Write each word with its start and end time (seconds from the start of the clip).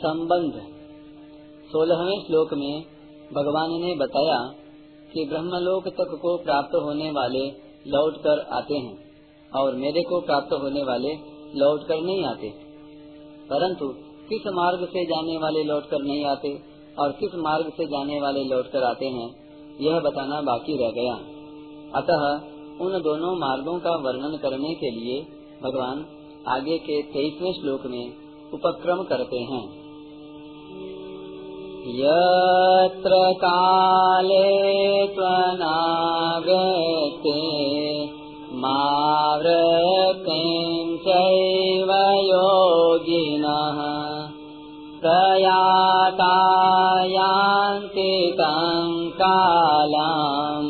संबंध। 0.00 0.52
सोलहवें 1.72 2.26
श्लोक 2.26 2.54
में 2.54 2.84
भगवान 3.34 3.70
ने 3.70 3.94
बताया 3.94 4.52
कि 5.14 5.26
ब्रह्मलोक 5.28 5.88
तक 5.88 6.18
को 6.22 6.36
प्राप्त 6.36 6.74
होने 6.74 7.10
वाले 7.10 7.48
लौट 7.86 8.16
कर 8.16 8.40
आते 8.40 8.74
हैं 8.74 8.98
और 9.56 9.74
मेरे 9.74 10.02
को 10.02 10.20
प्राप्त 10.20 10.52
होने 10.52 10.82
वाले 10.82 11.14
लौट 11.56 11.86
कर 11.88 12.00
नहीं 12.00 12.24
आते। 12.24 12.48
परंतु 13.50 13.88
किस 14.28 14.46
मार्ग 14.46 14.84
से 14.84 15.04
जाने 15.04 15.38
वाले 15.38 15.64
लौट 15.64 15.82
कर 15.82 15.98
नहीं 16.02 16.24
आते 16.24 16.60
और 16.98 17.12
किस 17.12 17.34
मार्ग 17.34 17.68
से 17.68 17.86
जाने 17.86 18.20
वाले 18.20 18.44
लौट 18.44 18.66
कर 18.66 18.82
आते 18.82 19.06
हैं, 19.06 19.28
यह 19.80 20.00
बताना 20.00 20.40
बाकी 20.40 20.76
रह 20.76 20.90
गया। 20.90 21.14
अतः 21.94 22.50
उन 22.84 23.02
दोनों 23.02 23.36
मार्गों 23.36 23.78
का 23.78 23.90
वर्णन 23.90 24.36
करने 24.36 24.74
के 24.74 24.90
लिए 24.90 25.22
भगवान 25.62 26.06
आगे 26.48 26.78
के 26.78 27.02
तेईसवें 27.02 27.52
श्लोक 27.52 27.86
में 27.86 28.12
उपक्रम 28.52 29.02
करते 29.02 29.36
हैं। 29.36 29.89
यत्र 31.88 33.32
काले 33.32 35.06
त्वनावृते 35.06 37.42
मावृत्तिं 38.52 40.96
चैव 40.96 41.92
योगिनः 42.24 43.78
प्रयाता 45.00 46.34
यान्ति 47.04 48.30
तं 48.34 49.08
कालम् 49.22 50.68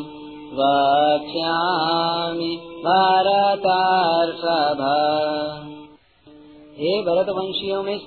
वक्ष्यामि 0.61 2.53
भरतर्षभ। 2.85 4.81
हे 6.79 7.03
भरतवंशियों 7.03 7.83
में 7.83 7.99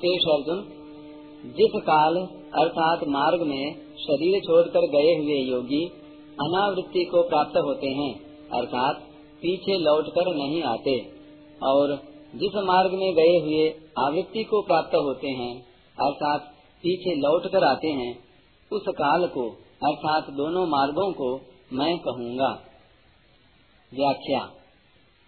जिस 1.58 1.72
काल 1.76 2.28
अर्थात 2.62 3.00
मार्ग 3.08 3.42
में 3.42 3.76
शरीर 3.96 4.40
छोड़कर 4.40 4.80
गए 4.80 5.16
हुए 5.16 5.36
योगी 5.36 5.86
अनावृत्ति 6.42 7.04
को 7.04 7.22
प्राप्त 7.30 7.58
होते 7.58 7.88
हैं, 7.88 8.20
अर्थात 8.50 8.96
पीछे 9.42 9.78
लौटकर 9.78 10.36
नहीं 10.36 10.64
आते। 10.64 11.12
और 11.64 11.96
जिस 12.36 12.56
मार्ग 12.56 12.92
में 12.94 13.14
गए 13.14 13.40
हुए 13.40 13.74
आवृत्ति 14.00 14.44
को 14.44 14.62
प्राप्त 14.62 14.96
होते 14.96 15.28
हैं, 15.28 15.62
अर्थात 16.02 16.42
पीछे 16.84 17.16
लौट 17.16 17.52
कर 17.52 17.64
आते 17.64 17.88
हैं, 17.88 18.20
उस 18.72 18.84
काल 18.90 19.28
को, 19.28 19.50
अर्थात 19.84 20.30
दोनों 20.30 20.68
मार्गों 20.68 21.12
को 21.12 21.42
मैं 21.74 22.00
कहूँगा। 22.00 22.62
व्याख्या। 23.94 24.40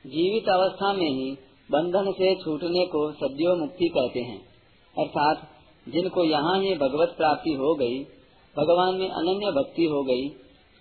जीवित 0.05 0.49
अवस्था 0.49 0.93
में 0.93 1.09
ही 1.09 1.31
बंधन 1.71 2.11
से 2.11 2.35
छूटने 2.35 2.85
को 2.85 3.11
सद्यो 3.11 3.55
मुक्ति 3.55 3.87
कहते 3.87 4.19
हैं, 4.19 4.41
अर्थात 4.97 5.54
जिनको 5.87 6.23
यहाँ 6.23 6.61
ही 6.61 6.75
भगवत 6.75 7.13
प्राप्ति 7.17 7.53
हो 7.53 7.75
गई, 7.75 8.03
भगवान 8.57 8.95
में 8.95 9.09
अनन्य 9.09 9.51
भक्ति 9.51 9.85
हो 9.85 10.03
गई, 10.03 10.29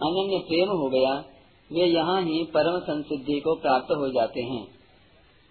अनन्य 0.02 0.38
प्रेम 0.38 0.68
हो 0.68 0.90
गया, 0.90 1.24
वे 1.72 1.86
यहाँ 1.86 2.22
ही 2.22 2.44
परम 2.44 2.78
संसिद्धि 2.78 3.40
को 3.40 3.54
प्राप्त 3.54 3.92
हो 3.92 4.08
जाते 4.08 4.40
हैं। 4.40 4.68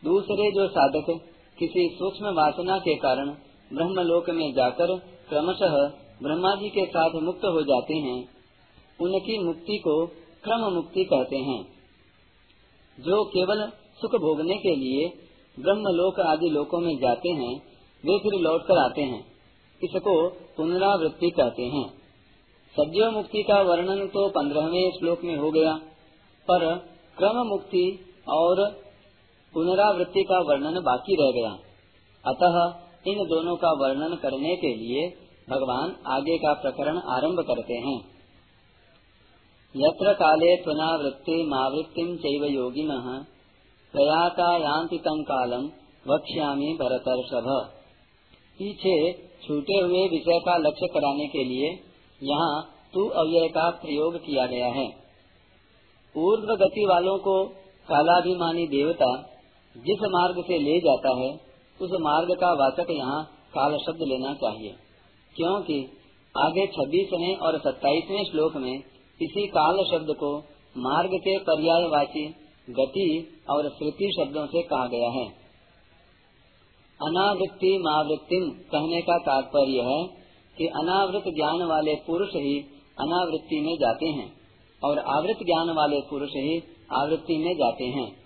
दूसरे 0.03 0.51
जो 0.51 0.67
साधक 0.67 1.21
किसी 1.59 1.95
सूक्ष्म 1.95 2.25
वासना 2.25 2.77
के 2.77 2.95
कारण 2.95 3.29
ब्रह्मलोक 3.73 4.29
में 4.29 4.53
जाकर 4.53 4.97
क्रमशः 5.29 5.91
ब्रह्मा 6.23 6.55
जी 6.55 6.69
के 6.69 6.85
साथ 6.85 7.09
मुक्त 7.21 7.45
हो 7.45 7.61
जाते 7.61 7.93
हैं, 7.93 8.29
उनकी 9.01 9.43
मुक्ति 9.43 9.77
को 9.77 10.05
क्रम 10.43 10.73
मुक्ति 10.73 11.03
कहते 11.03 11.35
हैं। 11.35 11.63
जो 12.99 13.23
केवल 13.23 13.71
सुख 14.01 14.11
भोगने 14.11 14.57
के 14.57 14.75
लिए 14.75 15.07
ब्रह्मलोक 15.59 16.19
आदि 16.19 16.49
लोकों 16.49 16.79
में 16.79 16.97
जाते 16.97 17.29
हैं, 17.29 17.55
वे 18.05 18.17
फिर 18.17 18.39
लौट 18.41 18.61
कर 18.61 18.77
आते 18.77 19.01
हैं। 19.01 19.32
इसको 19.83 20.13
पुनरावृत्ति 20.57 21.29
कहते 21.31 21.63
हैं? 21.69 21.87
सद्यो 22.75 23.09
मुक्ति 23.11 23.41
का 23.43 23.61
वर्णन 23.61 24.05
तो 24.07 24.27
पंद्रहवें 24.29 24.91
श्लोक 24.91 25.23
में 25.23 25.35
हो 25.37 25.49
गया, 25.51 25.73
पर 26.47 26.63
क्रम 27.17 27.37
मुक्ति 27.47 27.83
और 28.29 28.61
पुनरावृत्ति 29.53 30.23
का 30.23 30.39
वर्णन 30.43 30.79
बाकी 30.83 31.15
रह 31.15 31.31
गया। 31.31 31.51
अतः 32.25 32.55
इन 33.07 33.19
दोनों 33.25 33.55
का 33.55 33.71
वर्णन 33.79 34.15
करने 34.15 34.55
के 34.55 34.73
लिए 34.75 35.03
भगवान 35.47 35.95
आगे 36.07 36.37
का 36.37 36.53
प्रकरण 36.53 36.97
आरंभ 37.09 37.39
करते 37.47 37.77
हैं। 37.81 37.99
यत्र 39.75 40.13
काले 40.13 40.55
पुनरावृत्ति 40.63 41.35
मावृत्ति 41.47 42.03
चैव 42.17 42.45
योगिन 42.47 42.91
प्रयाता 43.93 44.49
यान्ति 44.57 44.97
कालम 45.05 45.65
वक्ष्यामि 46.05 46.71
भरतर्षभ। 46.79 47.47
पीछे 48.59 48.95
छूटे 49.47 49.79
हुए 49.79 50.07
विषय 50.07 50.39
का 50.39 50.57
लक्ष्य 50.57 50.87
कराने 50.87 51.27
के 51.27 51.43
लिए 51.43 51.69
यहाँ 52.21 52.69
तू 52.93 53.07
अव्यय 53.07 53.47
का 53.47 53.69
प्रयोग 53.69 54.17
किया 54.17 54.45
गया 54.45 54.67
है। 54.67 54.85
ऊर्ध्व 56.15 56.55
गति 56.55 56.85
वालों 56.85 57.17
को 57.17 57.43
कालाभिमानी 57.89 58.67
देवता 58.67 59.15
जिस 59.77 60.03
मार्ग 60.03 60.43
से 60.47 60.57
ले 60.57 60.79
जाता 60.79 61.17
है, 61.19 61.29
उस 61.81 61.89
मार्ग 62.01 62.33
का 62.33 62.53
वाचक 62.53 62.91
यहाँ 62.91 63.23
काल 63.53 63.77
शब्द 63.77 64.01
लेना 64.01 64.33
चाहिए। 64.33 64.75
क्योंकि 65.35 65.99
आगे 66.37 66.67
छब्बीसवें 66.67 67.35
और 67.35 67.57
सत्ताईसवें 67.59 68.23
श्लोक 68.23 68.55
में 68.55 68.73
इसी 69.21 69.47
काल 69.47 69.83
शब्द 69.91 70.15
को 70.19 70.37
मार्ग 70.77 71.09
के 71.13 71.37
पर्यायवाची 71.39 72.25
गति 72.69 73.41
और 73.49 73.69
श्रुति 73.69 74.11
शब्दों 74.19 74.45
से 74.45 74.61
कहा 74.61 74.87
गया 74.87 75.09
है। 75.09 75.42
अनावृत्ति 77.03 77.77
मावृत्ति 77.81 78.67
कहने 78.71 79.01
का 79.01 79.17
तात्पर्य 79.17 79.81
है 79.81 80.03
कि 80.57 80.67
अनावृत 80.67 81.23
ज्ञान 81.27 81.63
वाले 81.63 81.95
पुरुष 81.95 82.29
ही 82.29 82.59
अनावृत्ति 82.99 83.61
में 83.61 83.75
जाते 83.75 84.05
हैं 84.05 84.33
और 84.83 84.99
आवृत 84.99 85.37
ज्ञान 85.45 85.69
वाले 85.69 86.01
पुरुष 86.01 86.29
ही 86.29 86.63
आवृत्ति 86.93 87.37
में 87.37 87.53
जाते 87.55 87.83
हैं। 87.83 88.23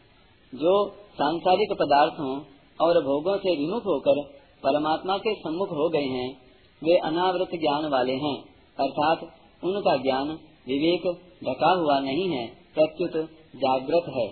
जो 0.56 0.90
सांसारिक 0.90 1.72
पदार्थों 1.80 2.42
और 2.82 3.04
भोगों 3.04 3.38
से 3.38 3.56
विमुख 3.56 3.86
होकर 3.86 4.22
परमात्मा 4.64 5.18
के 5.18 5.34
सम्मुख 5.34 5.70
हो 5.70 5.90
गए 5.90 6.06
हैं, 6.06 6.38
वे 6.84 6.98
अनावृत 6.98 7.50
ज्ञान 7.52 7.90
वाले 7.92 8.14
हैं। 8.14 8.44
अर्थात 8.80 9.24
उनका 9.64 9.98
ज्ञान 9.98 10.28
विवेक 10.68 11.02
ढका 11.44 11.72
हुआ 11.72 12.00
नहीं 12.00 12.30
है, 12.30 12.48
प्रत्युत 12.48 13.30
जागृत 13.56 14.06
है। 14.10 14.28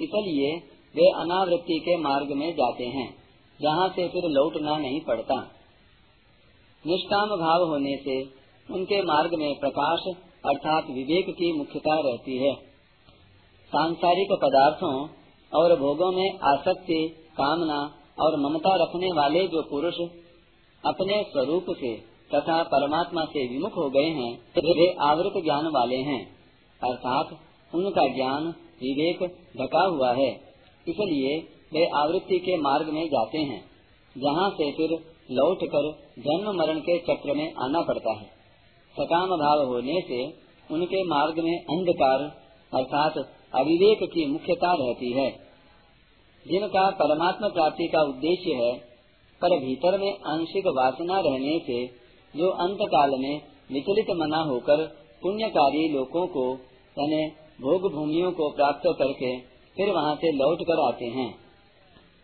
इसलिए 0.00 0.56
वे 0.96 1.10
अनावृत्ति 1.10 1.78
के 1.78 1.96
मार्ग 1.96 2.32
में 2.32 2.52
जाते 2.52 2.84
हैं। 2.84 3.27
जहाँ 3.62 3.88
से 3.88 4.08
फिर 4.08 4.22
लौटना 4.24 4.76
नहीं 4.78 5.00
पड़ता। 5.00 5.40
निष्काम 6.86 7.28
भाव 7.28 7.68
होने 7.68 7.96
से 7.96 8.22
उनके 8.74 9.02
मार्ग 9.02 9.30
में 9.34 9.58
प्रकाश 9.60 10.00
अर्थात 10.46 10.84
विवेक 10.90 11.30
की 11.30 11.52
मुख्यता 11.52 12.00
रहती 12.00 12.36
है। 12.36 12.54
सांसारिक 13.68 14.28
पदार्थों 14.32 15.08
और 15.54 15.78
भोगों 15.80 16.12
में 16.12 16.38
आसक्ति, 16.38 17.08
कामना 17.36 17.94
और 18.20 18.40
ममता 18.40 18.74
रखने 18.74 19.06
वाले 19.06 19.46
जो 19.46 19.62
पुरुष 19.62 19.94
अपने 20.84 21.22
स्वरूप 21.22 21.66
से 21.70 21.96
तथा 22.34 22.62
परमात्मा 22.62 23.24
से 23.24 23.48
विमुख 23.48 23.76
हो 23.76 23.90
गए 23.90 24.08
हैं, 24.08 24.32
वे 24.58 24.96
आवृत 25.00 25.44
ज्ञान 25.44 25.66
वाले 25.66 25.96
हैं। 25.96 26.36
अर्थात 26.82 27.38
उनका 27.74 28.06
ज्ञान 28.14 28.44
विवेक 28.82 29.22
ढका 29.60 29.82
हुआ 29.82 30.12
है। 30.12 30.30
इसलिए 30.88 31.57
वे 31.72 31.84
आवृत्ति 31.96 32.38
के 32.38 32.56
मार्ग 32.56 32.88
में 32.88 33.06
जाते 33.06 33.38
हैं, 33.38 33.60
जहाँ 34.16 34.50
से 34.50 34.70
फिर 34.72 34.98
लौट 35.30 35.58
कर 35.64 35.90
जन्म 36.18 36.58
मरण 36.58 36.78
के 36.78 36.98
चक्र 36.98 37.34
में 37.34 37.54
आना 37.62 37.80
पड़ता 37.80 38.12
है। 38.12 38.26
सकाम 38.96 39.28
भाव 39.28 39.64
होने 39.66 40.00
से 40.00 40.24
उनके 40.74 41.02
मार्ग 41.04 41.38
में 41.38 41.56
अंधकार, 41.56 42.22
अर्थात 42.72 43.18
अविवेक 43.54 43.98
की 44.02 44.26
मुख्यता 44.26 44.72
रहती 44.72 45.12
है। 45.12 45.30
जिनका 46.46 46.90
परमात्मा 46.90 47.48
प्राप्ति 47.48 47.88
का 47.88 48.02
उद्देश्य 48.02 48.54
है, 48.54 48.72
पर 49.42 49.58
भीतर 49.58 49.98
में 49.98 50.12
आंशिक 50.26 50.66
वासना 50.66 51.20
रहने 51.20 51.58
से 51.66 51.86
जो 52.34 52.50
अंत 52.50 52.78
काल 52.82 53.10
में 53.10 53.40
विचलित 53.72 54.10
मना 54.16 54.38
होकर 54.42 54.84
पुण्यकारी 55.22 55.88
लोगों 55.88 56.26
को, 56.26 56.44
यानी 56.96 57.26
भोग 57.60 57.92
भूमियों 57.92 58.32
को 58.32 58.50
प्राप्त 58.50 58.82
करके 58.98 59.36
फिर 59.76 59.90
वहाँ 59.90 60.14
से 60.14 60.32
लौट 60.32 60.62
कर 60.62 60.82
आते 60.86 61.04
हैं। 61.04 61.47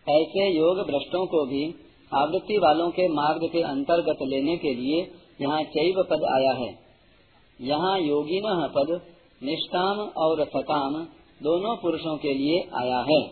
ऐसे 0.08 0.56
योग 0.56 0.76
भ्रष्टों 0.76 1.26
को 1.26 1.46
भी 1.46 1.74
आवृत्ति 2.14 2.58
वालों 2.58 2.90
के 2.90 3.08
मार्ग 3.08 3.40
के 3.52 3.62
अंतर्गत 3.62 4.18
लेने 4.22 4.56
के 4.56 4.74
लिए 4.74 5.10
यहाँ 5.40 5.62
चैव 5.62 5.94
पद 6.10 6.24
आया 6.24 6.52
है। 6.52 6.78
यहाँ 7.60 7.98
योगी 8.00 8.40
न 8.44 8.72
पद 8.76 9.00
निष्काम 9.42 9.98
और 9.98 10.44
सकाम 10.44 10.94
दोनों 11.42 11.76
पुरुषों 11.76 12.16
के 12.16 12.34
लिए 12.34 12.68
आया 12.74 12.98
है। 13.10 13.22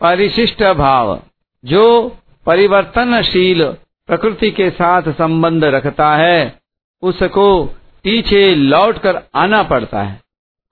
परिशिष्ट 0.00 0.62
भाव, 0.62 1.22
जो 1.64 2.16
परिवर्तनशील 2.46 3.72
प्रकृति 4.06 4.50
के 4.50 4.70
साथ 4.70 5.02
संबंध 5.02 5.64
रखता 5.64 6.16
है, 6.16 6.58
उसको 7.02 7.64
पीछे 8.04 8.54
लौट 8.54 8.98
कर 8.98 9.22
आना 9.34 9.62
पड़ता 9.62 10.02
है। 10.02 10.22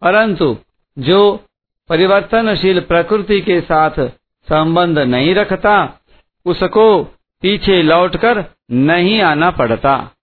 परंतु 0.03 0.57
जो 0.99 1.41
परिवर्तनशील 1.89 2.81
प्रकृति 2.81 3.41
के 3.41 3.61
साथ 3.61 4.11
संबंध 4.49 4.99
नहीं 4.99 5.35
रखता 5.35 5.76
उसको 6.46 7.05
पीछे 7.43 7.82
लौटकर 7.82 8.44
नहीं 8.70 9.20
आना 9.23 9.50
पड़ता। 9.50 10.13